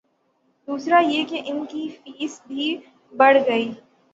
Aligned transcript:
دوسرا 0.67 0.99
یہ 0.99 1.23
کہ 1.29 1.41
ان 1.45 1.65
کی 1.65 1.87
فیس 1.89 2.41
بھی 2.47 2.75
بڑھ 3.13 3.37
گئی۔ 3.47 3.71